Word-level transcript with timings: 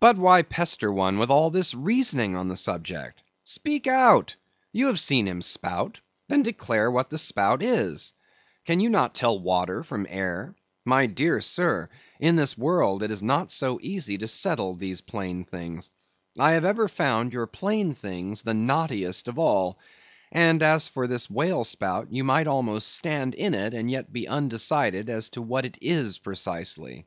But 0.00 0.16
why 0.16 0.40
pester 0.40 0.90
one 0.90 1.18
with 1.18 1.28
all 1.30 1.50
this 1.50 1.74
reasoning 1.74 2.34
on 2.34 2.48
the 2.48 2.56
subject? 2.56 3.22
Speak 3.44 3.86
out! 3.86 4.36
You 4.72 4.86
have 4.86 4.98
seen 4.98 5.28
him 5.28 5.42
spout; 5.42 6.00
then 6.28 6.40
declare 6.42 6.90
what 6.90 7.10
the 7.10 7.18
spout 7.18 7.62
is; 7.62 8.14
can 8.64 8.80
you 8.80 8.88
not 8.88 9.14
tell 9.14 9.38
water 9.38 9.82
from 9.84 10.06
air? 10.08 10.54
My 10.86 11.04
dear 11.04 11.42
sir, 11.42 11.90
in 12.18 12.36
this 12.36 12.56
world 12.56 13.02
it 13.02 13.10
is 13.10 13.22
not 13.22 13.50
so 13.50 13.78
easy 13.82 14.16
to 14.16 14.26
settle 14.26 14.76
these 14.76 15.02
plain 15.02 15.44
things. 15.44 15.90
I 16.38 16.52
have 16.52 16.64
ever 16.64 16.88
found 16.88 17.34
your 17.34 17.46
plain 17.46 17.92
things 17.92 18.40
the 18.40 18.54
knottiest 18.54 19.28
of 19.28 19.38
all. 19.38 19.78
And 20.32 20.62
as 20.62 20.88
for 20.88 21.06
this 21.06 21.28
whale 21.28 21.64
spout, 21.64 22.10
you 22.10 22.24
might 22.24 22.46
almost 22.46 22.94
stand 22.94 23.34
in 23.34 23.52
it, 23.52 23.74
and 23.74 23.90
yet 23.90 24.10
be 24.10 24.26
undecided 24.26 25.10
as 25.10 25.28
to 25.36 25.42
what 25.42 25.66
it 25.66 25.76
is 25.82 26.16
precisely. 26.16 27.04